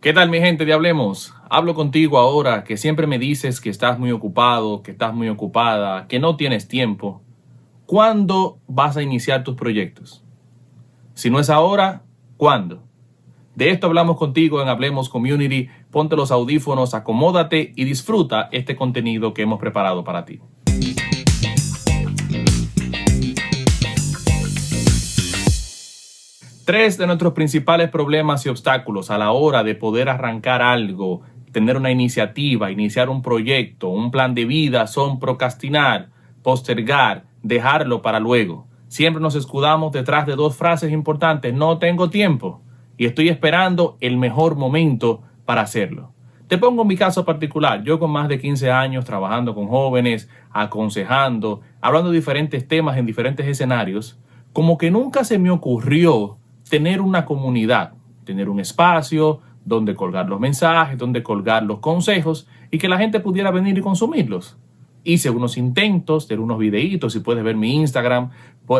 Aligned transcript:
¿Qué 0.00 0.14
tal 0.14 0.30
mi 0.30 0.40
gente 0.40 0.64
de 0.64 0.72
Hablemos? 0.72 1.34
Hablo 1.50 1.74
contigo 1.74 2.16
ahora 2.16 2.64
que 2.64 2.78
siempre 2.78 3.06
me 3.06 3.18
dices 3.18 3.60
que 3.60 3.68
estás 3.68 3.98
muy 3.98 4.12
ocupado, 4.12 4.82
que 4.82 4.92
estás 4.92 5.12
muy 5.12 5.28
ocupada, 5.28 6.06
que 6.08 6.18
no 6.18 6.36
tienes 6.36 6.68
tiempo. 6.68 7.20
¿Cuándo 7.84 8.56
vas 8.66 8.96
a 8.96 9.02
iniciar 9.02 9.44
tus 9.44 9.56
proyectos? 9.56 10.24
Si 11.12 11.28
no 11.28 11.38
es 11.38 11.50
ahora, 11.50 12.04
¿cuándo? 12.38 12.82
De 13.54 13.68
esto 13.68 13.88
hablamos 13.88 14.16
contigo 14.16 14.62
en 14.62 14.68
Hablemos 14.68 15.10
Community. 15.10 15.68
Ponte 15.90 16.16
los 16.16 16.30
audífonos, 16.30 16.94
acomódate 16.94 17.74
y 17.76 17.84
disfruta 17.84 18.48
este 18.52 18.76
contenido 18.76 19.34
que 19.34 19.42
hemos 19.42 19.60
preparado 19.60 20.02
para 20.02 20.24
ti. 20.24 20.40
Tres 26.70 26.98
de 26.98 27.08
nuestros 27.08 27.32
principales 27.32 27.90
problemas 27.90 28.46
y 28.46 28.48
obstáculos 28.48 29.10
a 29.10 29.18
la 29.18 29.32
hora 29.32 29.64
de 29.64 29.74
poder 29.74 30.08
arrancar 30.08 30.62
algo, 30.62 31.22
tener 31.50 31.76
una 31.76 31.90
iniciativa, 31.90 32.70
iniciar 32.70 33.08
un 33.08 33.22
proyecto, 33.22 33.88
un 33.88 34.12
plan 34.12 34.36
de 34.36 34.44
vida 34.44 34.86
son 34.86 35.18
procrastinar, 35.18 36.10
postergar, 36.44 37.24
dejarlo 37.42 38.02
para 38.02 38.20
luego. 38.20 38.68
Siempre 38.86 39.20
nos 39.20 39.34
escudamos 39.34 39.90
detrás 39.90 40.26
de 40.26 40.36
dos 40.36 40.54
frases 40.54 40.92
importantes, 40.92 41.52
no 41.52 41.78
tengo 41.78 42.08
tiempo 42.08 42.62
y 42.96 43.06
estoy 43.06 43.30
esperando 43.30 43.96
el 44.00 44.16
mejor 44.16 44.54
momento 44.54 45.22
para 45.46 45.62
hacerlo. 45.62 46.12
Te 46.46 46.56
pongo 46.56 46.84
mi 46.84 46.94
caso 46.94 47.24
particular, 47.24 47.82
yo 47.82 47.98
con 47.98 48.12
más 48.12 48.28
de 48.28 48.38
15 48.38 48.70
años 48.70 49.04
trabajando 49.04 49.56
con 49.56 49.66
jóvenes, 49.66 50.30
aconsejando, 50.52 51.62
hablando 51.80 52.12
de 52.12 52.18
diferentes 52.18 52.68
temas 52.68 52.96
en 52.96 53.06
diferentes 53.06 53.44
escenarios, 53.48 54.20
como 54.52 54.78
que 54.78 54.92
nunca 54.92 55.24
se 55.24 55.36
me 55.40 55.50
ocurrió 55.50 56.39
tener 56.70 57.02
una 57.02 57.26
comunidad, 57.26 57.92
tener 58.24 58.48
un 58.48 58.60
espacio 58.60 59.40
donde 59.64 59.94
colgar 59.94 60.28
los 60.28 60.40
mensajes, 60.40 60.96
donde 60.96 61.22
colgar 61.22 61.64
los 61.64 61.80
consejos 61.80 62.48
y 62.70 62.78
que 62.78 62.88
la 62.88 62.96
gente 62.96 63.20
pudiera 63.20 63.50
venir 63.50 63.76
y 63.76 63.82
consumirlos. 63.82 64.56
Hice 65.02 65.30
unos 65.30 65.56
intentos 65.58 66.28
de 66.28 66.38
unos 66.38 66.58
videitos, 66.58 67.12
si 67.12 67.20
puedes 67.20 67.42
ver 67.42 67.56
mi 67.56 67.74
Instagram 67.74 68.30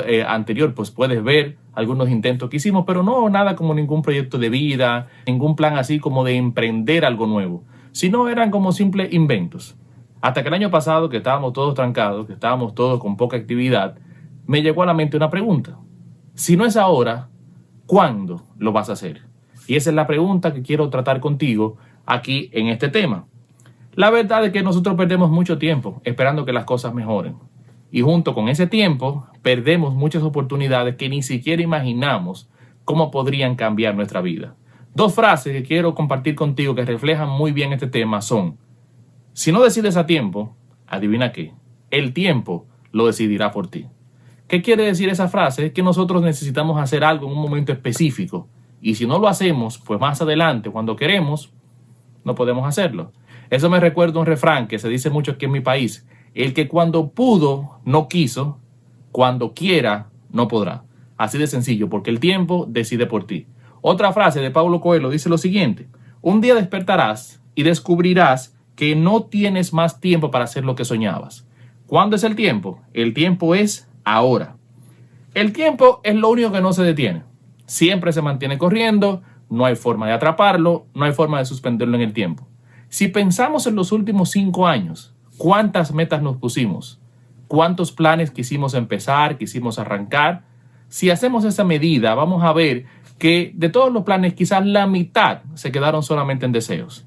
eh, 0.06 0.24
anterior, 0.26 0.74
pues 0.74 0.90
puedes 0.90 1.22
ver 1.22 1.56
algunos 1.74 2.08
intentos 2.10 2.48
que 2.48 2.58
hicimos, 2.58 2.84
pero 2.86 3.02
no 3.02 3.28
nada 3.28 3.56
como 3.56 3.74
ningún 3.74 4.02
proyecto 4.02 4.38
de 4.38 4.50
vida, 4.50 5.08
ningún 5.26 5.56
plan 5.56 5.76
así 5.76 5.98
como 5.98 6.24
de 6.24 6.36
emprender 6.36 7.04
algo 7.04 7.26
nuevo, 7.26 7.64
sino 7.92 8.28
eran 8.28 8.50
como 8.50 8.72
simples 8.72 9.12
inventos. 9.12 9.76
Hasta 10.20 10.42
que 10.42 10.48
el 10.48 10.54
año 10.54 10.70
pasado, 10.70 11.08
que 11.08 11.16
estábamos 11.16 11.54
todos 11.54 11.74
trancados, 11.74 12.26
que 12.26 12.34
estábamos 12.34 12.74
todos 12.74 13.00
con 13.00 13.16
poca 13.16 13.36
actividad, 13.36 13.96
me 14.46 14.62
llegó 14.62 14.82
a 14.82 14.86
la 14.86 14.94
mente 14.94 15.16
una 15.16 15.30
pregunta. 15.30 15.78
Si 16.34 16.56
no 16.56 16.66
es 16.66 16.76
ahora, 16.76 17.29
¿Cuándo 17.90 18.44
lo 18.56 18.70
vas 18.70 18.88
a 18.88 18.92
hacer? 18.92 19.22
Y 19.66 19.74
esa 19.74 19.90
es 19.90 19.96
la 19.96 20.06
pregunta 20.06 20.54
que 20.54 20.62
quiero 20.62 20.90
tratar 20.90 21.18
contigo 21.18 21.76
aquí 22.06 22.48
en 22.52 22.68
este 22.68 22.88
tema. 22.88 23.26
La 23.96 24.10
verdad 24.10 24.44
es 24.44 24.52
que 24.52 24.62
nosotros 24.62 24.94
perdemos 24.94 25.28
mucho 25.28 25.58
tiempo 25.58 26.00
esperando 26.04 26.44
que 26.44 26.52
las 26.52 26.66
cosas 26.66 26.94
mejoren. 26.94 27.34
Y 27.90 28.02
junto 28.02 28.32
con 28.32 28.48
ese 28.48 28.68
tiempo, 28.68 29.26
perdemos 29.42 29.92
muchas 29.92 30.22
oportunidades 30.22 30.94
que 30.94 31.08
ni 31.08 31.24
siquiera 31.24 31.62
imaginamos 31.62 32.48
cómo 32.84 33.10
podrían 33.10 33.56
cambiar 33.56 33.96
nuestra 33.96 34.20
vida. 34.20 34.54
Dos 34.94 35.12
frases 35.12 35.52
que 35.52 35.64
quiero 35.64 35.96
compartir 35.96 36.36
contigo 36.36 36.76
que 36.76 36.84
reflejan 36.84 37.28
muy 37.28 37.50
bien 37.50 37.72
este 37.72 37.88
tema 37.88 38.22
son, 38.22 38.56
si 39.32 39.50
no 39.50 39.60
decides 39.60 39.96
a 39.96 40.06
tiempo, 40.06 40.54
adivina 40.86 41.32
qué, 41.32 41.54
el 41.90 42.12
tiempo 42.12 42.66
lo 42.92 43.08
decidirá 43.08 43.50
por 43.50 43.66
ti. 43.66 43.88
¿Qué 44.50 44.62
quiere 44.62 44.82
decir 44.82 45.08
esa 45.08 45.28
frase? 45.28 45.72
Que 45.72 45.80
nosotros 45.80 46.22
necesitamos 46.22 46.76
hacer 46.82 47.04
algo 47.04 47.28
en 47.28 47.34
un 47.34 47.40
momento 47.40 47.70
específico. 47.70 48.48
Y 48.82 48.96
si 48.96 49.06
no 49.06 49.20
lo 49.20 49.28
hacemos, 49.28 49.78
pues 49.78 50.00
más 50.00 50.20
adelante, 50.22 50.70
cuando 50.70 50.96
queremos, 50.96 51.52
no 52.24 52.34
podemos 52.34 52.66
hacerlo. 52.66 53.12
Eso 53.48 53.70
me 53.70 53.78
recuerda 53.78 54.18
un 54.18 54.26
refrán 54.26 54.66
que 54.66 54.80
se 54.80 54.88
dice 54.88 55.08
mucho 55.08 55.30
aquí 55.30 55.44
en 55.44 55.52
mi 55.52 55.60
país. 55.60 56.04
El 56.34 56.52
que 56.52 56.66
cuando 56.66 57.10
pudo, 57.10 57.78
no 57.84 58.08
quiso, 58.08 58.58
cuando 59.12 59.54
quiera, 59.54 60.08
no 60.32 60.48
podrá. 60.48 60.82
Así 61.16 61.38
de 61.38 61.46
sencillo, 61.46 61.88
porque 61.88 62.10
el 62.10 62.18
tiempo 62.18 62.66
decide 62.68 63.06
por 63.06 63.28
ti. 63.28 63.46
Otra 63.82 64.12
frase 64.12 64.40
de 64.40 64.50
Paulo 64.50 64.80
Coelho 64.80 65.10
dice 65.10 65.28
lo 65.28 65.38
siguiente. 65.38 65.86
Un 66.22 66.40
día 66.40 66.56
despertarás 66.56 67.40
y 67.54 67.62
descubrirás 67.62 68.56
que 68.74 68.96
no 68.96 69.22
tienes 69.22 69.72
más 69.72 70.00
tiempo 70.00 70.32
para 70.32 70.42
hacer 70.42 70.64
lo 70.64 70.74
que 70.74 70.84
soñabas. 70.84 71.46
¿Cuándo 71.86 72.16
es 72.16 72.24
el 72.24 72.34
tiempo? 72.34 72.80
El 72.94 73.14
tiempo 73.14 73.54
es 73.54 73.89
ahora. 74.14 74.56
El 75.34 75.52
tiempo 75.52 76.00
es 76.02 76.14
lo 76.14 76.28
único 76.28 76.52
que 76.52 76.60
no 76.60 76.72
se 76.72 76.82
detiene. 76.82 77.22
Siempre 77.66 78.12
se 78.12 78.22
mantiene 78.22 78.58
corriendo, 78.58 79.22
no 79.48 79.64
hay 79.64 79.76
forma 79.76 80.06
de 80.06 80.12
atraparlo, 80.12 80.86
no 80.94 81.04
hay 81.04 81.12
forma 81.12 81.38
de 81.38 81.44
suspenderlo 81.44 81.96
en 81.96 82.02
el 82.02 82.12
tiempo. 82.12 82.46
Si 82.88 83.08
pensamos 83.08 83.66
en 83.66 83.76
los 83.76 83.92
últimos 83.92 84.30
cinco 84.30 84.66
años, 84.66 85.14
¿cuántas 85.36 85.92
metas 85.92 86.22
nos 86.22 86.36
pusimos? 86.36 87.00
¿Cuántos 87.46 87.92
planes 87.92 88.30
quisimos 88.30 88.74
empezar, 88.74 89.38
quisimos 89.38 89.78
arrancar? 89.78 90.44
Si 90.88 91.10
hacemos 91.10 91.44
esa 91.44 91.64
medida, 91.64 92.14
vamos 92.14 92.42
a 92.42 92.52
ver 92.52 92.86
que 93.18 93.52
de 93.54 93.68
todos 93.68 93.92
los 93.92 94.02
planes 94.02 94.34
quizás 94.34 94.66
la 94.66 94.86
mitad 94.86 95.42
se 95.54 95.70
quedaron 95.70 96.02
solamente 96.02 96.46
en 96.46 96.52
deseos. 96.52 97.06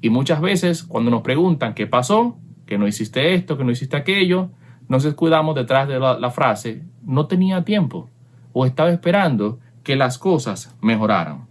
Y 0.00 0.10
muchas 0.10 0.40
veces 0.40 0.84
cuando 0.84 1.10
nos 1.10 1.22
preguntan 1.22 1.74
qué 1.74 1.86
pasó, 1.86 2.38
que 2.66 2.78
no 2.78 2.86
hiciste 2.86 3.34
esto, 3.34 3.56
que 3.58 3.64
no 3.64 3.70
hiciste 3.72 3.96
aquello, 3.96 4.50
nos 4.88 5.04
escudamos 5.04 5.54
detrás 5.54 5.88
de 5.88 5.98
la, 5.98 6.30
frase 6.30 6.82
no 7.02 7.26
tenía 7.26 7.64
tiempo 7.64 8.08
o 8.52 8.66
estaba 8.66 8.90
esperando 8.90 9.58
que 9.82 9.96
las 9.96 10.18
cosas 10.18 10.74
mejoraran. 10.80 11.46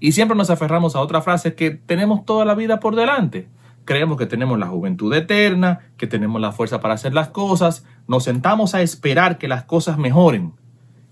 Y 0.00 0.12
siempre 0.12 0.36
nos 0.36 0.50
aferramos 0.50 0.94
a 0.94 1.00
otra 1.00 1.22
frase 1.22 1.54
que 1.54 1.70
tenemos 1.70 2.24
toda 2.24 2.44
la 2.44 2.54
vida 2.54 2.80
por 2.80 2.96
delante. 2.96 3.48
Creemos 3.84 4.18
que 4.18 4.26
tenemos 4.26 4.58
la 4.58 4.66
juventud 4.66 5.14
eterna, 5.14 5.80
que 5.96 6.06
tenemos 6.06 6.40
la 6.40 6.52
fuerza 6.52 6.80
para 6.80 6.94
hacer 6.94 7.14
las 7.14 7.28
cosas, 7.28 7.86
nos 8.06 8.24
sentamos 8.24 8.74
a 8.74 8.82
esperar 8.82 9.38
que 9.38 9.48
las 9.48 9.64
cosas 9.64 9.96
mejoren 9.96 10.52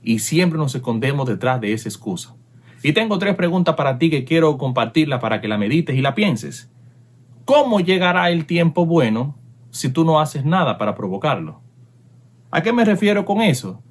y 0.03 0.19
siempre 0.19 0.59
nos 0.59 0.75
escondemos 0.75 1.27
detrás 1.27 1.61
de 1.61 1.73
esa 1.73 1.89
excusa. 1.89 2.35
Y 2.83 2.93
tengo 2.93 3.19
tres 3.19 3.35
preguntas 3.35 3.77
para 3.77 3.99
ti 3.99 4.11
que 4.11 4.25
quiero 4.25 4.59
compartirla 4.59 5.19
para 5.19 5.41
que 5.41 5.49
la 5.49 5.57
medites 5.57 5.97
y 5.97 6.03
la 6.03 6.15
pienses. 6.15 6.71
¿Cómo 7.45 7.81
llegará 7.81 8.31
el 8.31 8.45
tiempo 8.45 8.85
bueno 8.85 9.35
si 9.75 9.89
tú 9.89 10.05
no 10.05 10.21
haces 10.21 10.45
nada 10.45 10.79
para 10.79 10.95
provocarlo. 10.95 11.61
¿A 12.53 12.63
qué 12.63 12.73
me 12.73 12.85
refiero 12.85 13.25
con 13.25 13.43
eso? 13.43 13.83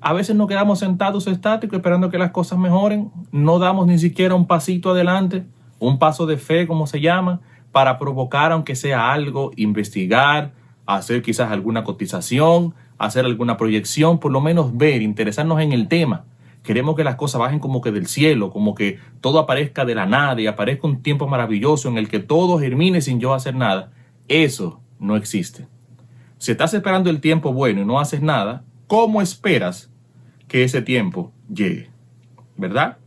A 0.00 0.12
veces 0.12 0.36
nos 0.36 0.46
quedamos 0.46 0.78
sentados 0.78 1.26
estáticos 1.26 1.76
esperando 1.76 2.10
que 2.10 2.18
las 2.18 2.30
cosas 2.30 2.60
mejoren, 2.60 3.10
no 3.32 3.58
damos 3.58 3.88
ni 3.88 3.98
siquiera 3.98 4.36
un 4.36 4.46
pasito 4.46 4.90
adelante, 4.90 5.44
un 5.80 5.98
paso 5.98 6.26
de 6.26 6.36
fe, 6.36 6.68
como 6.68 6.86
se 6.86 7.00
llama, 7.00 7.40
para 7.72 7.98
provocar 7.98 8.52
aunque 8.52 8.76
sea 8.76 9.12
algo, 9.12 9.50
investigar, 9.56 10.52
hacer 10.86 11.22
quizás 11.22 11.50
alguna 11.50 11.82
cotización, 11.82 12.74
hacer 12.96 13.24
alguna 13.24 13.56
proyección, 13.56 14.20
por 14.20 14.30
lo 14.30 14.40
menos 14.40 14.76
ver, 14.76 15.02
interesarnos 15.02 15.60
en 15.60 15.72
el 15.72 15.88
tema. 15.88 16.24
Queremos 16.62 16.94
que 16.94 17.02
las 17.02 17.16
cosas 17.16 17.40
bajen 17.40 17.58
como 17.58 17.80
que 17.80 17.90
del 17.90 18.06
cielo, 18.06 18.50
como 18.50 18.76
que 18.76 19.00
todo 19.20 19.40
aparezca 19.40 19.84
de 19.84 19.96
la 19.96 20.06
nada 20.06 20.40
y 20.40 20.46
aparezca 20.46 20.86
un 20.86 21.02
tiempo 21.02 21.26
maravilloso 21.26 21.88
en 21.88 21.98
el 21.98 22.08
que 22.08 22.20
todo 22.20 22.60
germine 22.60 23.00
sin 23.00 23.18
yo 23.18 23.34
hacer 23.34 23.56
nada. 23.56 23.90
Eso 24.28 24.81
no 25.02 25.16
existe. 25.16 25.68
Si 26.38 26.52
estás 26.52 26.72
esperando 26.74 27.10
el 27.10 27.20
tiempo 27.20 27.52
bueno 27.52 27.82
y 27.82 27.84
no 27.84 28.00
haces 28.00 28.22
nada, 28.22 28.64
¿cómo 28.86 29.20
esperas 29.20 29.90
que 30.48 30.64
ese 30.64 30.82
tiempo 30.82 31.32
llegue? 31.52 31.90
¿Verdad? 32.56 32.98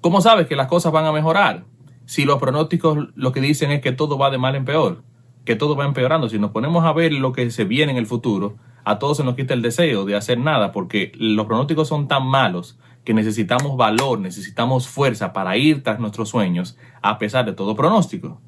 ¿Cómo 0.00 0.20
sabes 0.20 0.46
que 0.46 0.56
las 0.56 0.68
cosas 0.68 0.92
van 0.92 1.06
a 1.06 1.12
mejorar? 1.12 1.64
Si 2.06 2.24
los 2.24 2.38
pronósticos 2.38 3.08
lo 3.14 3.32
que 3.32 3.40
dicen 3.40 3.70
es 3.70 3.80
que 3.80 3.92
todo 3.92 4.18
va 4.18 4.30
de 4.30 4.38
mal 4.38 4.54
en 4.54 4.64
peor, 4.64 5.02
que 5.44 5.56
todo 5.56 5.76
va 5.76 5.84
empeorando. 5.84 6.28
Si 6.28 6.38
nos 6.38 6.50
ponemos 6.50 6.84
a 6.84 6.92
ver 6.92 7.12
lo 7.12 7.32
que 7.32 7.50
se 7.50 7.64
viene 7.64 7.92
en 7.92 7.98
el 7.98 8.06
futuro, 8.06 8.56
a 8.84 8.98
todos 8.98 9.18
se 9.18 9.24
nos 9.24 9.36
quita 9.36 9.54
el 9.54 9.62
deseo 9.62 10.04
de 10.04 10.16
hacer 10.16 10.38
nada 10.38 10.72
porque 10.72 11.12
los 11.16 11.46
pronósticos 11.46 11.88
son 11.88 12.08
tan 12.08 12.26
malos 12.26 12.78
que 13.04 13.14
necesitamos 13.14 13.76
valor, 13.76 14.18
necesitamos 14.20 14.88
fuerza 14.88 15.32
para 15.32 15.56
ir 15.56 15.82
tras 15.82 16.00
nuestros 16.00 16.28
sueños 16.28 16.76
a 17.02 17.18
pesar 17.18 17.44
de 17.44 17.52
todo 17.52 17.74
pronóstico. 17.74 18.40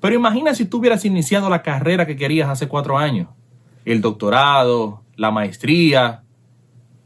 Pero 0.00 0.14
imagina 0.14 0.54
si 0.54 0.64
tú 0.64 0.78
hubieras 0.78 1.04
iniciado 1.04 1.50
la 1.50 1.62
carrera 1.62 2.06
que 2.06 2.16
querías 2.16 2.48
hace 2.48 2.68
cuatro 2.68 2.98
años, 2.98 3.28
el 3.84 4.00
doctorado, 4.00 5.02
la 5.16 5.30
maestría, 5.30 6.22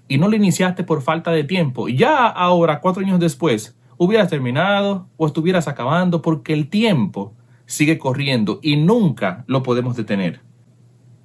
y 0.07 0.19
no 0.19 0.29
lo 0.29 0.37
iniciaste 0.37 0.85
por 0.85 1.03
falta 1.03 1.31
de 1.33 1.45
tiempo. 1.45 1.89
Ya 1.89 2.27
ahora, 2.27 2.81
cuatro 2.81 3.03
años 3.03 3.19
después, 3.19 3.77
hubieras 3.97 4.29
terminado 4.29 5.09
o 5.17 5.27
estuvieras 5.27 5.67
acabando 5.67 6.23
porque 6.23 6.53
el 6.53 6.69
tiempo 6.69 7.35
sigue 7.67 7.99
corriendo 7.99 8.61
y 8.63 8.77
nunca 8.77 9.45
lo 9.47 9.63
podemos 9.63 9.97
detener. 9.97 10.41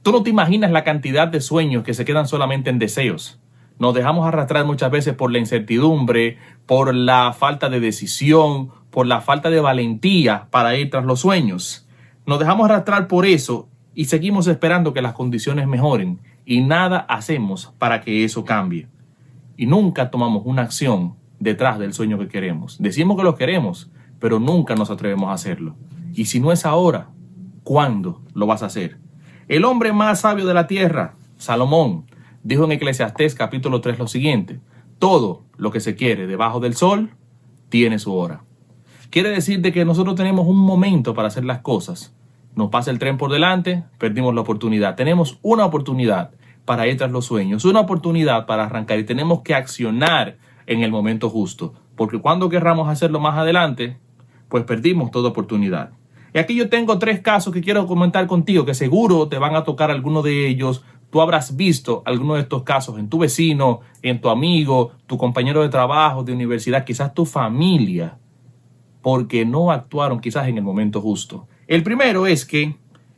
Tú 0.02 0.12
no 0.12 0.24
te 0.24 0.30
imaginas 0.30 0.72
la 0.72 0.84
cantidad 0.84 1.28
de 1.28 1.42
sueños 1.42 1.84
que 1.84 1.94
se 1.94 2.06
quedan 2.06 2.28
solamente 2.28 2.70
en 2.70 2.80
deseos. 2.80 3.40
Nos 3.78 3.94
dejamos 3.94 4.28
arrastrar 4.28 4.66
muchas 4.66 4.92
veces 4.92 5.14
por 5.14 5.32
la 5.32 5.40
incertidumbre, 5.40 6.38
por 6.66 6.94
la 6.96 7.34
falta 7.34 7.70
de 7.70 7.80
decisión, 7.80 8.72
por 8.92 9.08
la 9.08 9.22
falta 9.22 9.50
de 9.50 9.60
valentía 9.60 10.48
para 10.50 10.76
ir 10.76 10.90
tras 10.90 11.06
los 11.06 11.20
sueños. 11.20 11.88
Nos 12.26 12.40
dejamos 12.40 12.66
arrastrar 12.66 13.08
por 13.08 13.26
eso 13.26 13.68
y 13.96 14.06
seguimos 14.06 14.48
esperando 14.48 14.94
que 14.94 15.02
las 15.02 15.14
condiciones 15.14 15.68
mejoren 15.68 16.20
y 16.46 16.62
nada 16.62 17.00
hacemos 17.00 17.74
para 17.78 18.02
que 18.02 18.24
eso 18.24 18.46
cambie. 18.46 18.88
Y 19.58 19.66
nunca 19.66 20.10
tomamos 20.10 20.44
una 20.46 20.64
acción 20.64 21.16
detrás 21.40 21.80
del 21.80 21.94
sueño 21.94 22.18
que 22.18 22.28
queremos. 22.28 22.78
Decimos 22.80 23.18
que 23.18 23.24
lo 23.24 23.36
queremos, 23.36 23.90
pero 24.20 24.40
nunca 24.40 24.76
nos 24.76 24.90
atrevemos 24.90 25.30
a 25.30 25.34
hacerlo. 25.34 25.76
Y 26.14 26.26
si 26.26 26.40
no 26.40 26.52
es 26.52 26.66
ahora, 26.66 27.10
¿cuándo 27.64 28.22
lo 28.34 28.46
vas 28.48 28.64
a 28.64 28.68
hacer? 28.68 28.98
El 29.48 29.66
hombre 29.66 29.94
más 29.94 30.22
sabio 30.22 30.46
de 30.46 30.54
la 30.54 30.68
tierra, 30.68 31.14
Salomón, 31.38 32.06
dijo 32.44 32.66
en 32.66 32.72
Eclesiastés 32.72 33.36
capítulo 33.36 33.82
3 33.82 34.00
lo 34.00 34.08
siguiente, 34.08 34.60
todo 34.98 35.44
lo 35.58 35.72
que 35.72 35.80
se 35.80 35.96
quiere 35.96 36.28
debajo 36.28 36.60
del 36.60 36.76
sol 36.76 37.12
tiene 37.70 38.00
su 38.00 38.14
hora. 38.14 38.44
Quiere 39.10 39.30
decir 39.30 39.62
de 39.62 39.72
que 39.72 39.86
nosotros 39.86 40.16
tenemos 40.16 40.46
un 40.46 40.58
momento 40.58 41.16
para 41.16 41.30
hacer 41.30 41.44
las 41.44 41.62
cosas. 41.62 42.14
Nos 42.56 42.70
pasa 42.70 42.92
el 42.92 43.00
tren 43.00 43.18
por 43.18 43.32
delante, 43.32 43.84
perdimos 43.98 44.36
la 44.36 44.42
oportunidad. 44.42 44.96
Tenemos 44.96 45.40
una 45.42 45.66
oportunidad 45.66 46.30
para 46.64 46.88
ir 46.88 46.98
tras 46.98 47.10
los 47.10 47.26
sueños, 47.26 47.66
una 47.66 47.80
oportunidad 47.80 48.46
para 48.46 48.66
arrancar 48.66 49.00
y 49.00 49.06
tenemos 49.06 49.42
que 49.42 49.56
accionar 49.56 50.38
en 50.68 50.84
el 50.84 50.92
momento 50.92 51.28
justo. 51.28 51.74
Porque 51.96 52.20
cuando 52.20 52.50
querramos 52.50 52.88
hacerlo 52.88 53.20
más 53.20 53.36
adelante, 53.36 53.98
pues 54.48 54.64
perdimos 54.66 55.10
toda 55.10 55.30
oportunidad. 55.30 55.90
Y 56.32 56.38
aquí 56.38 56.56
yo 56.56 56.70
tengo 56.70 57.00
tres 57.00 57.20
casos 57.20 57.52
que 57.52 57.62
quiero 57.62 57.88
comentar 57.88 58.28
contigo, 58.28 58.64
que 58.64 58.76
seguro 58.76 59.28
te 59.28 59.40
van 59.40 59.56
a 59.56 59.64
tocar 59.64 59.90
alguno 59.90 60.22
de 60.22 60.48
ellos. 60.48 60.84
Tú 61.10 61.20
habrás 61.22 61.56
visto 61.56 62.04
alguno 62.06 62.36
de 62.36 62.42
estos 62.42 62.62
casos 62.62 63.00
en 63.00 63.10
tu 63.10 63.18
vecino, 63.18 63.80
en 64.04 64.22
tu 64.22 64.30
amigo, 64.30 64.92
tu 65.08 65.18
compañero 65.18 65.64
de 65.64 65.70
trabajo, 65.70 66.24
de 66.24 66.34
universidad, 66.34 66.86
quizás 66.86 67.16
tu 67.16 67.26
familia, 67.26 68.20
porque 69.10 69.44
no 69.44 69.72
actuaron 69.72 70.20
quizás 70.20 70.48
en 70.50 70.58
el 70.58 70.64
momento 70.64 71.02
justo. 71.02 71.48
El 71.66 71.82
primero 71.82 72.28
es 72.28 72.46
que 72.46 72.76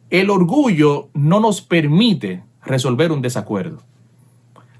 el 0.10 0.30
orgullo 0.30 1.10
no 1.14 1.42
nos 1.42 1.60
permite 1.60 2.46
resolver 2.64 3.12
un 3.12 3.22
desacuerdo. 3.22 3.80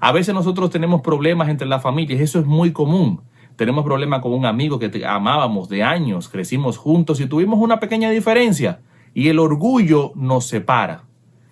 A 0.00 0.10
veces 0.10 0.34
nosotros 0.34 0.70
tenemos 0.70 1.02
problemas 1.02 1.50
entre 1.50 1.68
las 1.68 1.82
familias, 1.82 2.18
eso 2.18 2.38
es 2.38 2.46
muy 2.46 2.72
común. 2.72 3.20
Tenemos 3.56 3.84
problemas 3.84 4.22
con 4.22 4.32
un 4.32 4.46
amigo 4.46 4.78
que 4.78 5.04
amábamos 5.04 5.68
de 5.68 5.82
años, 5.82 6.30
crecimos 6.30 6.78
juntos 6.78 7.20
y 7.20 7.26
tuvimos 7.26 7.58
una 7.58 7.78
pequeña 7.78 8.08
diferencia 8.08 8.80
y 9.12 9.28
el 9.28 9.38
orgullo 9.38 10.12
nos 10.14 10.46
separa. 10.46 11.04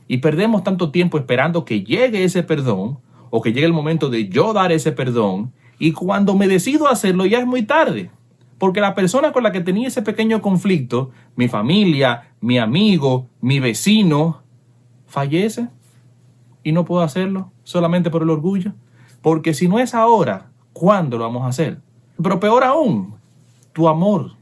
Y 0.08 0.18
perdemos 0.18 0.64
tanto 0.64 0.90
tiempo 0.90 1.18
esperando 1.18 1.66
que 1.66 1.84
llegue 1.84 2.24
ese 2.24 2.42
perdón 2.42 3.00
o 3.28 3.42
que 3.42 3.52
llegue 3.52 3.66
el 3.66 3.74
momento 3.74 4.08
de 4.08 4.26
yo 4.30 4.54
dar 4.54 4.72
ese 4.72 4.92
perdón 4.92 5.52
y 5.78 5.92
cuando 5.92 6.34
me 6.34 6.48
decido 6.48 6.88
hacerlo 6.88 7.26
ya 7.26 7.40
es 7.40 7.46
muy 7.46 7.60
tarde. 7.64 8.10
Porque 8.60 8.82
la 8.82 8.94
persona 8.94 9.32
con 9.32 9.42
la 9.42 9.52
que 9.52 9.62
tenía 9.62 9.88
ese 9.88 10.02
pequeño 10.02 10.42
conflicto, 10.42 11.12
mi 11.34 11.48
familia, 11.48 12.34
mi 12.42 12.58
amigo, 12.58 13.26
mi 13.40 13.58
vecino, 13.58 14.42
fallece 15.06 15.68
y 16.62 16.72
no 16.72 16.84
puedo 16.84 17.00
hacerlo 17.00 17.52
solamente 17.64 18.10
por 18.10 18.22
el 18.22 18.28
orgullo. 18.28 18.74
Porque 19.22 19.54
si 19.54 19.66
no 19.66 19.78
es 19.78 19.94
ahora, 19.94 20.50
¿cuándo 20.74 21.16
lo 21.16 21.24
vamos 21.24 21.44
a 21.44 21.46
hacer? 21.46 21.80
Pero 22.22 22.38
peor 22.38 22.62
aún, 22.62 23.14
tu 23.72 23.88
amor, 23.88 24.32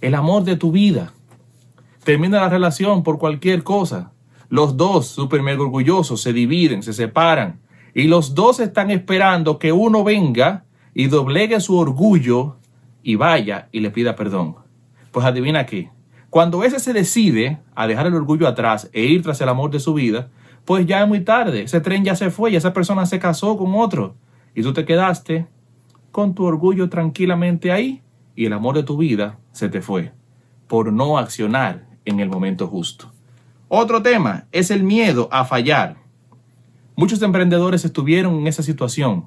el 0.00 0.14
amor 0.14 0.44
de 0.44 0.56
tu 0.56 0.72
vida. 0.72 1.12
Termina 2.04 2.40
la 2.40 2.48
relación 2.48 3.02
por 3.02 3.18
cualquier 3.18 3.62
cosa. 3.64 4.12
Los 4.48 4.78
dos, 4.78 5.08
súper 5.08 5.42
mega 5.42 5.60
orgullosos, 5.60 6.22
se 6.22 6.32
dividen, 6.32 6.82
se 6.82 6.94
separan. 6.94 7.60
Y 7.92 8.04
los 8.04 8.34
dos 8.34 8.60
están 8.60 8.90
esperando 8.90 9.58
que 9.58 9.72
uno 9.72 10.04
venga 10.04 10.64
y 10.94 11.08
doblegue 11.08 11.60
su 11.60 11.76
orgullo 11.76 12.56
y 13.02 13.16
vaya 13.16 13.68
y 13.72 13.80
le 13.80 13.90
pida 13.90 14.16
perdón. 14.16 14.56
Pues 15.10 15.26
adivina 15.26 15.66
qué. 15.66 15.90
Cuando 16.30 16.64
ese 16.64 16.80
se 16.80 16.92
decide 16.92 17.60
a 17.74 17.86
dejar 17.86 18.06
el 18.06 18.14
orgullo 18.14 18.48
atrás 18.48 18.88
e 18.92 19.02
ir 19.02 19.22
tras 19.22 19.40
el 19.40 19.48
amor 19.48 19.70
de 19.70 19.80
su 19.80 19.92
vida, 19.94 20.30
pues 20.64 20.86
ya 20.86 21.02
es 21.02 21.08
muy 21.08 21.20
tarde, 21.20 21.62
ese 21.62 21.80
tren 21.80 22.04
ya 22.04 22.14
se 22.14 22.30
fue 22.30 22.52
y 22.52 22.56
esa 22.56 22.72
persona 22.72 23.04
se 23.04 23.18
casó 23.18 23.56
con 23.56 23.74
otro 23.74 24.14
y 24.54 24.62
tú 24.62 24.72
te 24.72 24.84
quedaste 24.84 25.46
con 26.10 26.34
tu 26.34 26.44
orgullo 26.44 26.88
tranquilamente 26.88 27.72
ahí 27.72 28.02
y 28.36 28.46
el 28.46 28.52
amor 28.52 28.76
de 28.76 28.82
tu 28.82 28.96
vida 28.96 29.38
se 29.52 29.68
te 29.68 29.82
fue 29.82 30.12
por 30.68 30.92
no 30.92 31.18
accionar 31.18 31.86
en 32.04 32.20
el 32.20 32.28
momento 32.28 32.66
justo. 32.66 33.10
Otro 33.68 34.02
tema 34.02 34.46
es 34.52 34.70
el 34.70 34.84
miedo 34.84 35.28
a 35.32 35.44
fallar. 35.44 35.96
Muchos 36.96 37.20
emprendedores 37.22 37.84
estuvieron 37.84 38.36
en 38.36 38.46
esa 38.46 38.62
situación. 38.62 39.26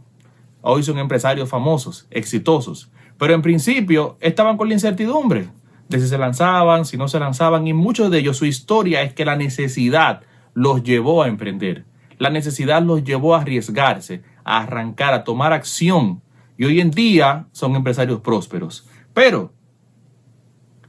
Hoy 0.61 0.83
son 0.83 0.97
empresarios 0.97 1.49
famosos, 1.49 2.07
exitosos, 2.09 2.91
pero 3.17 3.33
en 3.33 3.41
principio 3.41 4.17
estaban 4.19 4.57
con 4.57 4.67
la 4.67 4.73
incertidumbre 4.73 5.49
de 5.89 5.99
si 5.99 6.07
se 6.07 6.17
lanzaban, 6.17 6.85
si 6.85 6.97
no 6.97 7.07
se 7.07 7.19
lanzaban 7.19 7.67
y 7.67 7.73
muchos 7.73 8.11
de 8.11 8.19
ellos 8.19 8.37
su 8.37 8.45
historia 8.45 9.01
es 9.03 9.13
que 9.13 9.25
la 9.25 9.35
necesidad 9.35 10.21
los 10.53 10.83
llevó 10.83 11.23
a 11.23 11.27
emprender. 11.27 11.85
La 12.17 12.29
necesidad 12.29 12.81
los 12.81 13.03
llevó 13.03 13.35
a 13.35 13.41
arriesgarse, 13.41 14.23
a 14.43 14.63
arrancar, 14.63 15.13
a 15.13 15.23
tomar 15.23 15.53
acción. 15.53 16.21
Y 16.57 16.65
hoy 16.65 16.79
en 16.79 16.91
día 16.91 17.47
son 17.51 17.75
empresarios 17.75 18.21
prósperos. 18.21 18.87
Pero 19.13 19.53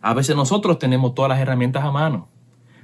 a 0.00 0.14
veces 0.14 0.36
nosotros 0.36 0.78
tenemos 0.78 1.14
todas 1.14 1.28
las 1.28 1.40
herramientas 1.40 1.84
a 1.84 1.90
mano. 1.90 2.28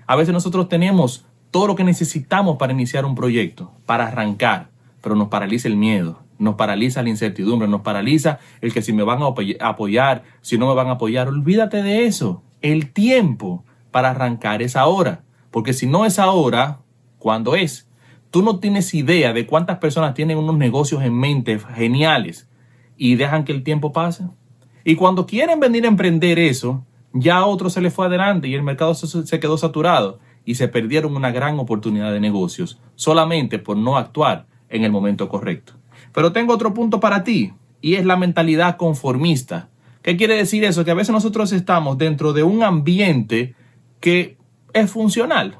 A 0.06 0.16
veces 0.16 0.32
nosotros 0.32 0.68
tenemos 0.68 1.24
todo 1.52 1.68
lo 1.68 1.76
que 1.76 1.84
necesitamos 1.84 2.56
para 2.56 2.72
iniciar 2.72 3.04
un 3.04 3.14
proyecto, 3.14 3.72
para 3.86 4.08
arrancar, 4.08 4.70
pero 5.00 5.14
nos 5.14 5.28
paraliza 5.28 5.68
el 5.68 5.76
miedo, 5.76 6.20
nos 6.42 6.56
paraliza 6.56 7.02
la 7.02 7.08
incertidumbre, 7.08 7.68
nos 7.68 7.80
paraliza 7.80 8.38
el 8.60 8.72
que 8.72 8.82
si 8.82 8.92
me 8.92 9.02
van 9.02 9.22
a 9.22 9.68
apoyar, 9.68 10.24
si 10.40 10.58
no 10.58 10.68
me 10.68 10.74
van 10.74 10.88
a 10.88 10.92
apoyar, 10.92 11.28
olvídate 11.28 11.82
de 11.82 12.06
eso. 12.06 12.42
El 12.60 12.92
tiempo 12.92 13.64
para 13.90 14.10
arrancar 14.10 14.62
es 14.62 14.76
ahora. 14.76 15.24
Porque 15.50 15.72
si 15.72 15.86
no 15.86 16.04
es 16.04 16.18
ahora, 16.18 16.80
¿cuándo 17.18 17.54
es? 17.54 17.88
Tú 18.30 18.42
no 18.42 18.58
tienes 18.58 18.92
idea 18.94 19.32
de 19.32 19.46
cuántas 19.46 19.78
personas 19.78 20.14
tienen 20.14 20.38
unos 20.38 20.56
negocios 20.56 21.02
en 21.02 21.14
mente 21.14 21.58
geniales 21.58 22.48
y 22.96 23.16
dejan 23.16 23.44
que 23.44 23.52
el 23.52 23.62
tiempo 23.62 23.92
pase. 23.92 24.24
Y 24.84 24.96
cuando 24.96 25.26
quieren 25.26 25.60
venir 25.60 25.84
a 25.84 25.88
emprender 25.88 26.38
eso, 26.38 26.84
ya 27.12 27.44
otro 27.44 27.68
se 27.68 27.82
le 27.82 27.90
fue 27.90 28.06
adelante 28.06 28.48
y 28.48 28.54
el 28.54 28.62
mercado 28.62 28.94
se, 28.94 29.38
quedó 29.38 29.58
saturado 29.58 30.18
y 30.44 30.54
se 30.54 30.68
perdieron 30.68 31.14
una 31.14 31.30
gran 31.30 31.58
oportunidad 31.58 32.10
de 32.12 32.20
negocios 32.20 32.80
solamente 32.94 33.58
por 33.58 33.76
no 33.76 33.98
actuar 33.98 34.46
en 34.70 34.84
el 34.84 34.90
momento 34.90 35.28
correcto. 35.28 35.74
Pero 36.12 36.32
tengo 36.32 36.54
otro 36.54 36.74
punto 36.74 37.00
para 37.00 37.24
ti 37.24 37.52
y 37.80 37.94
es 37.94 38.04
la 38.04 38.16
mentalidad 38.16 38.76
conformista. 38.76 39.68
¿Qué 40.02 40.16
quiere 40.16 40.36
decir 40.36 40.64
eso? 40.64 40.84
Que 40.84 40.90
a 40.90 40.94
veces 40.94 41.12
nosotros 41.12 41.52
estamos 41.52 41.96
dentro 41.98 42.32
de 42.32 42.42
un 42.42 42.62
ambiente 42.62 43.54
que 44.00 44.36
es 44.72 44.90
funcional. 44.90 45.58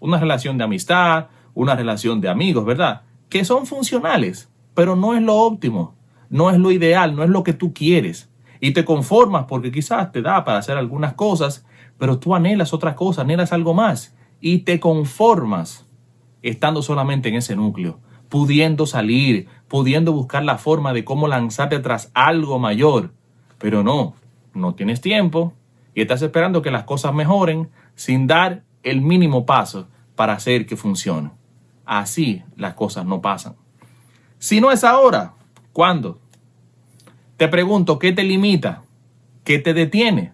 Una 0.00 0.18
relación 0.18 0.58
de 0.58 0.64
amistad, 0.64 1.28
una 1.54 1.74
relación 1.74 2.20
de 2.20 2.28
amigos, 2.28 2.64
¿verdad? 2.64 3.02
Que 3.28 3.44
son 3.44 3.66
funcionales, 3.66 4.50
pero 4.74 4.94
no 4.94 5.14
es 5.14 5.22
lo 5.22 5.36
óptimo, 5.36 5.94
no 6.30 6.50
es 6.50 6.58
lo 6.58 6.70
ideal, 6.70 7.16
no 7.16 7.24
es 7.24 7.30
lo 7.30 7.42
que 7.42 7.52
tú 7.52 7.72
quieres. 7.72 8.30
Y 8.60 8.72
te 8.72 8.84
conformas 8.84 9.46
porque 9.48 9.72
quizás 9.72 10.12
te 10.12 10.22
da 10.22 10.44
para 10.44 10.58
hacer 10.58 10.76
algunas 10.76 11.14
cosas, 11.14 11.64
pero 11.98 12.18
tú 12.18 12.34
anhelas 12.34 12.72
otra 12.72 12.94
cosa, 12.94 13.22
anhelas 13.22 13.52
algo 13.52 13.74
más. 13.74 14.14
Y 14.40 14.58
te 14.58 14.78
conformas 14.78 15.86
estando 16.42 16.82
solamente 16.82 17.28
en 17.28 17.36
ese 17.36 17.56
núcleo, 17.56 17.98
pudiendo 18.28 18.86
salir, 18.86 19.48
pudiendo 19.68 20.12
buscar 20.12 20.44
la 20.44 20.58
forma 20.58 20.92
de 20.92 21.04
cómo 21.04 21.28
lanzarte 21.28 21.78
tras 21.78 22.10
algo 22.14 22.58
mayor. 22.58 23.12
Pero 23.58 23.82
no, 23.82 24.14
no 24.54 24.74
tienes 24.74 25.00
tiempo 25.00 25.54
y 25.94 26.02
estás 26.02 26.22
esperando 26.22 26.62
que 26.62 26.70
las 26.70 26.84
cosas 26.84 27.14
mejoren 27.14 27.70
sin 27.94 28.26
dar 28.26 28.62
el 28.82 29.00
mínimo 29.00 29.46
paso 29.46 29.88
para 30.14 30.34
hacer 30.34 30.66
que 30.66 30.76
funcione. 30.76 31.30
Así 31.84 32.42
las 32.56 32.74
cosas 32.74 33.06
no 33.06 33.20
pasan. 33.20 33.56
Si 34.38 34.60
no 34.60 34.70
es 34.70 34.84
ahora, 34.84 35.34
¿cuándo? 35.72 36.18
Te 37.36 37.48
pregunto, 37.48 37.98
¿qué 37.98 38.12
te 38.12 38.24
limita? 38.24 38.82
¿Qué 39.44 39.58
te 39.58 39.74
detiene? 39.74 40.32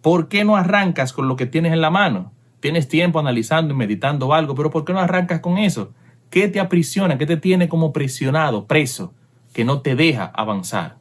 ¿Por 0.00 0.28
qué 0.28 0.44
no 0.44 0.56
arrancas 0.56 1.12
con 1.12 1.28
lo 1.28 1.36
que 1.36 1.46
tienes 1.46 1.72
en 1.72 1.80
la 1.80 1.90
mano? 1.90 2.32
Tienes 2.60 2.88
tiempo 2.88 3.18
analizando 3.18 3.74
y 3.74 3.76
meditando 3.76 4.32
algo, 4.32 4.54
pero 4.54 4.70
¿por 4.70 4.84
qué 4.84 4.92
no 4.92 5.00
arrancas 5.00 5.40
con 5.40 5.58
eso? 5.58 5.92
¿Qué 6.30 6.48
te 6.48 6.60
aprisiona? 6.60 7.18
¿Qué 7.18 7.26
te 7.26 7.36
tiene 7.36 7.68
como 7.68 7.92
presionado, 7.92 8.66
preso, 8.66 9.12
que 9.52 9.64
no 9.64 9.80
te 9.80 9.94
deja 9.94 10.24
avanzar? 10.24 10.98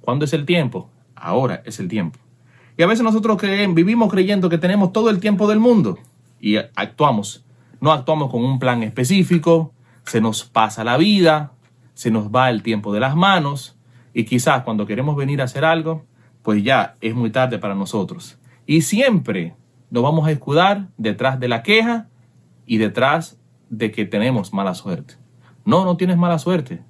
¿Cuándo 0.00 0.24
es 0.24 0.32
el 0.32 0.44
tiempo? 0.44 0.90
Ahora 1.14 1.62
es 1.64 1.78
el 1.80 1.88
tiempo. 1.88 2.18
Y 2.76 2.82
a 2.82 2.86
veces 2.86 3.04
nosotros 3.04 3.40
vivimos 3.74 4.10
creyendo 4.10 4.48
que 4.48 4.58
tenemos 4.58 4.92
todo 4.92 5.10
el 5.10 5.20
tiempo 5.20 5.48
del 5.48 5.60
mundo 5.60 5.98
y 6.40 6.56
actuamos. 6.56 7.44
No 7.80 7.92
actuamos 7.92 8.30
con 8.30 8.44
un 8.44 8.58
plan 8.58 8.82
específico, 8.82 9.72
se 10.04 10.20
nos 10.20 10.44
pasa 10.44 10.84
la 10.84 10.96
vida, 10.96 11.52
se 11.94 12.10
nos 12.10 12.30
va 12.30 12.50
el 12.50 12.62
tiempo 12.62 12.92
de 12.92 13.00
las 13.00 13.16
manos 13.16 13.76
y 14.14 14.24
quizás 14.24 14.62
cuando 14.62 14.86
queremos 14.86 15.16
venir 15.16 15.40
a 15.40 15.44
hacer 15.44 15.64
algo, 15.64 16.04
pues 16.42 16.62
ya 16.62 16.96
es 17.00 17.14
muy 17.14 17.30
tarde 17.30 17.58
para 17.58 17.74
nosotros. 17.74 18.38
Y 18.66 18.82
siempre 18.82 19.54
nos 19.90 20.02
vamos 20.02 20.26
a 20.26 20.32
escudar 20.32 20.88
detrás 20.96 21.38
de 21.40 21.48
la 21.48 21.62
queja 21.62 22.08
y 22.66 22.78
detrás 22.78 23.39
de 23.70 23.90
que 23.90 24.04
tenemos 24.04 24.52
mala 24.52 24.74
suerte. 24.74 25.14
No, 25.64 25.86
no 25.86 25.96
tienes 25.96 26.18
mala 26.18 26.38
suerte. 26.38 26.82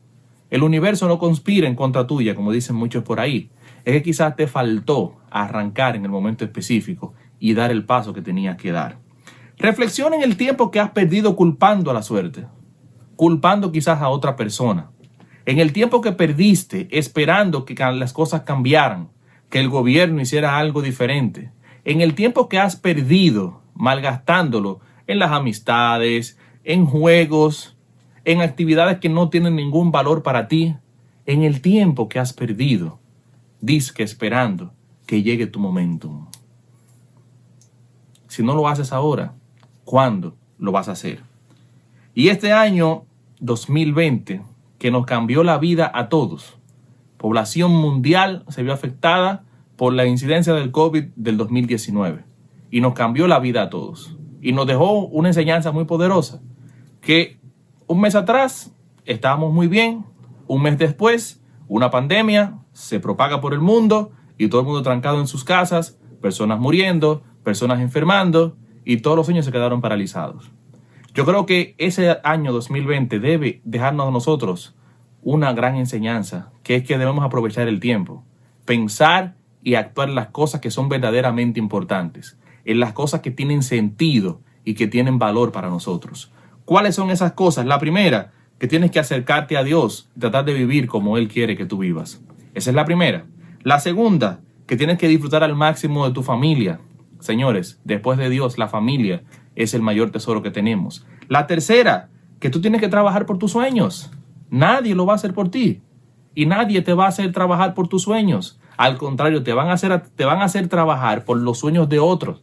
El 0.50 0.64
universo 0.64 1.06
no 1.06 1.20
conspira 1.20 1.68
en 1.68 1.76
contra 1.76 2.08
tuya, 2.08 2.34
como 2.34 2.50
dicen 2.50 2.74
muchos 2.74 3.04
por 3.04 3.20
ahí 3.20 3.50
es 3.84 3.94
que 3.94 4.02
quizás 4.02 4.36
te 4.36 4.46
faltó 4.46 5.16
arrancar 5.30 5.96
en 5.96 6.04
el 6.04 6.10
momento 6.10 6.44
específico 6.44 7.14
y 7.38 7.54
dar 7.54 7.70
el 7.70 7.84
paso 7.84 8.12
que 8.12 8.22
tenías 8.22 8.56
que 8.56 8.72
dar. 8.72 8.98
Reflexiona 9.58 10.16
en 10.16 10.22
el 10.22 10.36
tiempo 10.36 10.70
que 10.70 10.80
has 10.80 10.90
perdido 10.90 11.36
culpando 11.36 11.90
a 11.90 11.94
la 11.94 12.02
suerte, 12.02 12.46
culpando 13.16 13.72
quizás 13.72 14.00
a 14.00 14.08
otra 14.08 14.36
persona. 14.36 14.90
En 15.46 15.58
el 15.58 15.72
tiempo 15.72 16.00
que 16.00 16.12
perdiste 16.12 16.88
esperando 16.90 17.64
que 17.64 17.74
las 17.74 18.12
cosas 18.12 18.42
cambiaran, 18.42 19.08
que 19.48 19.60
el 19.60 19.68
gobierno 19.68 20.20
hiciera 20.20 20.58
algo 20.58 20.82
diferente, 20.82 21.52
en 21.84 22.00
el 22.00 22.14
tiempo 22.14 22.48
que 22.48 22.58
has 22.58 22.76
perdido 22.76 23.62
malgastándolo 23.74 24.80
en 25.06 25.18
las 25.18 25.32
amistades, 25.32 26.38
en 26.64 26.86
juegos, 26.86 27.76
en 28.24 28.40
actividades 28.40 28.98
que 28.98 29.08
no 29.08 29.28
tienen 29.30 29.56
ningún 29.56 29.90
valor 29.92 30.22
para 30.22 30.48
ti, 30.48 30.76
en 31.26 31.42
el 31.42 31.60
tiempo 31.60 32.08
que 32.08 32.18
has 32.18 32.32
perdido, 32.32 32.98
disque 33.60 34.02
esperando 34.02 34.72
que 35.06 35.22
llegue 35.22 35.46
tu 35.46 35.58
momento. 35.58 36.28
Si 38.28 38.42
no 38.42 38.54
lo 38.54 38.68
haces 38.68 38.92
ahora, 38.92 39.34
¿cuándo 39.84 40.36
lo 40.58 40.72
vas 40.72 40.88
a 40.88 40.92
hacer? 40.92 41.22
Y 42.14 42.28
este 42.28 42.52
año 42.52 43.04
2020, 43.40 44.42
que 44.78 44.90
nos 44.90 45.06
cambió 45.06 45.42
la 45.42 45.58
vida 45.58 45.90
a 45.94 46.08
todos, 46.08 46.58
población 47.16 47.72
mundial 47.72 48.44
se 48.48 48.62
vio 48.62 48.72
afectada 48.72 49.44
por 49.76 49.92
la 49.92 50.06
incidencia 50.06 50.52
del 50.54 50.70
COVID 50.70 51.04
del 51.16 51.36
2019 51.36 52.24
y 52.70 52.80
nos 52.80 52.94
cambió 52.94 53.26
la 53.26 53.38
vida 53.38 53.62
a 53.62 53.70
todos 53.70 54.16
y 54.40 54.52
nos 54.52 54.66
dejó 54.66 55.06
una 55.06 55.28
enseñanza 55.28 55.72
muy 55.72 55.84
poderosa 55.84 56.40
que 57.00 57.38
un 57.86 58.00
mes 58.00 58.14
atrás 58.14 58.72
estábamos 59.04 59.52
muy 59.52 59.68
bien, 59.68 60.04
un 60.46 60.62
mes 60.62 60.78
después 60.78 61.40
una 61.70 61.90
pandemia 61.90 62.58
se 62.72 62.98
propaga 62.98 63.40
por 63.40 63.54
el 63.54 63.60
mundo 63.60 64.10
y 64.36 64.48
todo 64.48 64.62
el 64.62 64.66
mundo 64.66 64.82
trancado 64.82 65.20
en 65.20 65.28
sus 65.28 65.44
casas, 65.44 65.98
personas 66.20 66.58
muriendo, 66.58 67.22
personas 67.44 67.80
enfermando 67.80 68.56
y 68.84 68.96
todos 68.96 69.16
los 69.16 69.26
sueños 69.26 69.44
se 69.44 69.52
quedaron 69.52 69.80
paralizados. 69.80 70.50
Yo 71.14 71.24
creo 71.24 71.46
que 71.46 71.76
ese 71.78 72.18
año 72.24 72.52
2020 72.52 73.20
debe 73.20 73.60
dejarnos 73.64 74.08
a 74.08 74.10
nosotros 74.10 74.74
una 75.22 75.52
gran 75.52 75.76
enseñanza, 75.76 76.50
que 76.64 76.74
es 76.74 76.82
que 76.82 76.98
debemos 76.98 77.24
aprovechar 77.24 77.68
el 77.68 77.78
tiempo, 77.78 78.24
pensar 78.64 79.36
y 79.62 79.74
actuar 79.74 80.08
las 80.08 80.30
cosas 80.30 80.60
que 80.60 80.72
son 80.72 80.88
verdaderamente 80.88 81.60
importantes, 81.60 82.36
en 82.64 82.80
las 82.80 82.92
cosas 82.92 83.20
que 83.20 83.30
tienen 83.30 83.62
sentido 83.62 84.40
y 84.64 84.74
que 84.74 84.86
tienen 84.86 85.18
valor 85.18 85.52
para 85.52 85.68
nosotros. 85.68 86.32
¿Cuáles 86.64 86.94
son 86.94 87.10
esas 87.10 87.32
cosas? 87.32 87.66
La 87.66 87.78
primera, 87.78 88.32
que 88.58 88.68
tienes 88.68 88.90
que 88.90 89.00
acercarte 89.00 89.56
a 89.56 89.64
Dios, 89.64 90.10
tratar 90.18 90.44
de 90.44 90.54
vivir 90.54 90.86
como 90.86 91.16
Él 91.16 91.28
quiere 91.28 91.56
que 91.56 91.66
tú 91.66 91.78
vivas. 91.78 92.22
Esa 92.54 92.70
es 92.70 92.76
la 92.76 92.84
primera. 92.84 93.26
La 93.62 93.80
segunda, 93.80 94.40
que 94.66 94.76
tienes 94.76 94.98
que 94.98 95.08
disfrutar 95.08 95.42
al 95.42 95.56
máximo 95.56 96.06
de 96.06 96.14
tu 96.14 96.22
familia. 96.22 96.80
Señores, 97.18 97.80
después 97.84 98.18
de 98.18 98.30
Dios, 98.30 98.58
la 98.58 98.68
familia 98.68 99.22
es 99.56 99.74
el 99.74 99.82
mayor 99.82 100.10
tesoro 100.10 100.42
que 100.42 100.50
tenemos. 100.50 101.06
La 101.28 101.46
tercera, 101.46 102.08
que 102.38 102.50
tú 102.50 102.60
tienes 102.60 102.80
que 102.80 102.88
trabajar 102.88 103.26
por 103.26 103.38
tus 103.38 103.52
sueños. 103.52 104.10
Nadie 104.48 104.94
lo 104.94 105.06
va 105.06 105.14
a 105.14 105.16
hacer 105.16 105.34
por 105.34 105.50
ti. 105.50 105.82
Y 106.34 106.46
nadie 106.46 106.82
te 106.82 106.94
va 106.94 107.06
a 107.06 107.08
hacer 107.08 107.32
trabajar 107.32 107.74
por 107.74 107.88
tus 107.88 108.02
sueños. 108.02 108.60
Al 108.76 108.96
contrario, 108.96 109.42
te 109.42 109.52
van 109.52 109.68
a 109.68 109.72
hacer, 109.72 110.02
te 110.14 110.24
van 110.24 110.40
a 110.40 110.44
hacer 110.44 110.68
trabajar 110.68 111.24
por 111.24 111.38
los 111.38 111.58
sueños 111.58 111.88
de 111.88 111.98
otros. 111.98 112.42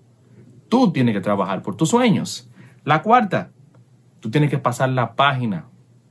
Tú 0.69 0.91
tienes 0.91 1.13
que 1.15 1.21
trabajar 1.21 1.61
por 1.61 1.75
tus 1.75 1.89
sueños. 1.89 2.49
La 2.83 3.01
cuarta, 3.01 3.51
tú 4.19 4.29
tienes 4.29 4.49
que 4.49 4.57
pasar 4.57 4.89
la 4.89 5.15
página 5.15 5.65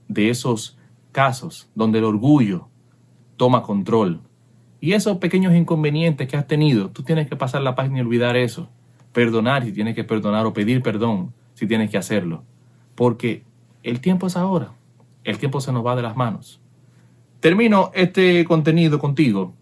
de 0.08 0.30
esos 0.30 0.78
casos 1.12 1.68
donde 1.74 1.98
el 1.98 2.04
orgullo 2.04 2.68
toma 3.36 3.62
control. 3.62 4.20
Y 4.80 4.92
esos 4.92 5.18
pequeños 5.18 5.54
inconvenientes 5.54 6.28
que 6.28 6.36
has 6.36 6.46
tenido, 6.46 6.90
tú 6.90 7.02
tienes 7.02 7.28
que 7.28 7.36
pasar 7.36 7.62
la 7.62 7.74
página 7.74 7.98
y 7.98 8.00
olvidar 8.02 8.36
eso. 8.36 8.68
Perdonar 9.12 9.64
si 9.64 9.72
tienes 9.72 9.94
que 9.94 10.04
perdonar 10.04 10.46
o 10.46 10.52
pedir 10.52 10.82
perdón 10.82 11.32
si 11.54 11.66
tienes 11.66 11.90
que 11.90 11.98
hacerlo. 11.98 12.44
Porque 12.94 13.44
el 13.82 14.00
tiempo 14.00 14.26
es 14.26 14.36
ahora. 14.36 14.72
El 15.24 15.38
tiempo 15.38 15.60
se 15.60 15.72
nos 15.72 15.84
va 15.84 15.96
de 15.96 16.02
las 16.02 16.16
manos. 16.16 16.60
Termino 17.40 17.90
este 17.94 18.44
contenido 18.44 18.98
contigo 18.98 19.54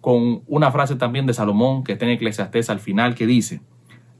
con 0.00 0.42
una 0.46 0.70
frase 0.72 0.96
también 0.96 1.26
de 1.26 1.34
Salomón 1.34 1.84
que 1.84 1.92
está 1.92 2.04
en 2.04 2.12
Eclesiastés 2.12 2.70
al 2.70 2.80
final 2.80 3.14
que 3.14 3.26
dice, 3.26 3.60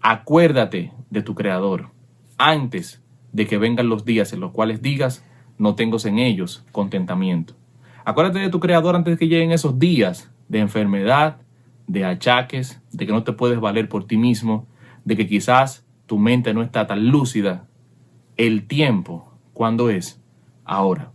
acuérdate 0.00 0.92
de 1.10 1.22
tu 1.22 1.34
Creador 1.34 1.90
antes 2.38 3.02
de 3.32 3.46
que 3.46 3.58
vengan 3.58 3.88
los 3.88 4.04
días 4.04 4.32
en 4.32 4.40
los 4.40 4.52
cuales 4.52 4.82
digas, 4.82 5.24
no 5.58 5.74
tengo 5.74 5.98
en 6.04 6.18
ellos 6.18 6.64
contentamiento. 6.72 7.54
Acuérdate 8.04 8.38
de 8.38 8.48
tu 8.48 8.60
Creador 8.60 8.96
antes 8.96 9.14
de 9.14 9.18
que 9.18 9.28
lleguen 9.28 9.52
esos 9.52 9.78
días 9.78 10.32
de 10.48 10.60
enfermedad, 10.60 11.42
de 11.86 12.04
achaques, 12.04 12.82
de 12.92 13.06
que 13.06 13.12
no 13.12 13.24
te 13.24 13.32
puedes 13.32 13.60
valer 13.60 13.88
por 13.88 14.06
ti 14.06 14.16
mismo, 14.16 14.66
de 15.04 15.16
que 15.16 15.26
quizás 15.26 15.86
tu 16.06 16.18
mente 16.18 16.54
no 16.54 16.62
está 16.62 16.86
tan 16.86 17.08
lúcida. 17.08 17.68
El 18.36 18.66
tiempo, 18.66 19.34
¿cuándo 19.52 19.90
es? 19.90 20.20
Ahora. 20.64 21.12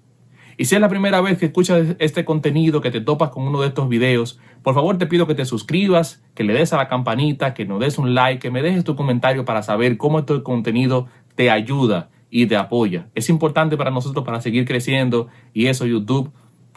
Y 0.58 0.66
si 0.66 0.76
es 0.76 0.82
la 0.82 0.90
primera 0.90 1.22
vez 1.22 1.38
que 1.38 1.48
escuchas 1.48 1.96
este 2.00 2.24
contenido, 2.24 2.82
que 2.82 2.92
te 2.92 3.02
topas 3.02 3.30
con 3.30 3.48
uno 3.48 3.62
de 3.62 3.68
estos 3.68 3.90
videos, 3.90 4.40
por 4.66 4.74
favor 4.74 4.98
te 4.98 5.06
pido 5.06 5.28
que 5.28 5.36
te 5.36 5.46
suscribas, 5.46 6.24
que 6.34 6.44
le 6.44 6.54
des 6.54 6.74
a 6.74 6.78
la 6.78 6.88
campanita, 6.88 7.54
que 7.54 7.66
nos 7.66 7.80
des 7.80 8.00
un 8.00 8.16
like, 8.16 8.40
que 8.40 8.50
me 8.50 8.64
dejes 8.64 8.84
tu 8.84 8.96
comentario 8.96 9.46
para 9.46 9.62
saber 9.62 9.96
cómo 9.96 10.18
este 10.18 10.42
contenido 10.42 11.06
te 11.36 11.52
ayuda 11.52 12.10
y 12.32 12.48
te 12.48 12.56
apoya. 12.56 13.08
Es 13.14 13.30
importante 13.30 13.78
para 13.78 13.92
nosotros 13.92 14.26
para 14.26 14.42
seguir 14.42 14.66
creciendo 14.66 15.28
y 15.54 15.68
eso 15.68 15.86
YouTube 15.86 16.32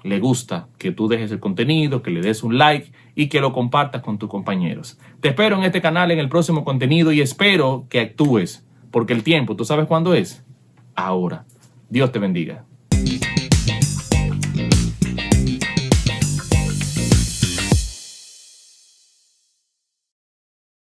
le 0.04 0.20
gusta 0.20 0.68
que 0.76 0.92
tú 0.92 1.08
dejes 1.08 1.32
el 1.32 1.40
contenido, 1.40 2.02
que 2.02 2.10
le 2.10 2.20
des 2.20 2.42
un 2.42 2.58
like 2.58 2.92
y 3.14 3.28
que 3.28 3.40
lo 3.40 3.54
compartas 3.54 4.02
con 4.02 4.18
tus 4.18 4.28
compañeros. 4.28 4.98
Te 5.20 5.30
espero 5.30 5.56
en 5.56 5.62
este 5.62 5.80
canal 5.80 6.10
en 6.10 6.18
el 6.18 6.28
próximo 6.28 6.66
contenido 6.66 7.10
y 7.10 7.22
espero 7.22 7.86
que 7.88 8.00
actúes, 8.00 8.66
porque 8.90 9.14
el 9.14 9.22
tiempo, 9.22 9.56
¿tú 9.56 9.64
sabes 9.64 9.86
cuándo 9.86 10.12
es? 10.12 10.44
Ahora. 10.94 11.46
Dios 11.88 12.12
te 12.12 12.18
bendiga. 12.18 12.67